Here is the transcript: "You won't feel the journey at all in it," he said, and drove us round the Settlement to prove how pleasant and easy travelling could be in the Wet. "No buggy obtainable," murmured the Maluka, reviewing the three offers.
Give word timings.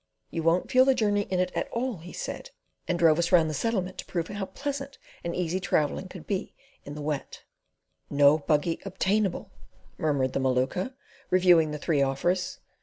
"You 0.31 0.41
won't 0.41 0.71
feel 0.71 0.83
the 0.83 0.95
journey 0.95 1.27
at 1.31 1.71
all 1.71 1.91
in 1.93 1.99
it," 1.99 2.03
he 2.05 2.11
said, 2.13 2.49
and 2.87 2.97
drove 2.97 3.19
us 3.19 3.31
round 3.31 3.51
the 3.51 3.53
Settlement 3.53 3.99
to 3.99 4.05
prove 4.05 4.29
how 4.29 4.45
pleasant 4.47 4.97
and 5.23 5.35
easy 5.35 5.59
travelling 5.59 6.07
could 6.07 6.25
be 6.25 6.55
in 6.83 6.95
the 6.95 7.03
Wet. 7.03 7.43
"No 8.09 8.39
buggy 8.39 8.79
obtainable," 8.83 9.51
murmured 9.99 10.33
the 10.33 10.39
Maluka, 10.39 10.95
reviewing 11.29 11.69
the 11.69 11.77
three 11.77 12.01
offers. 12.01 12.57